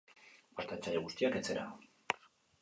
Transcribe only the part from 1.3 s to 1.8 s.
etxera.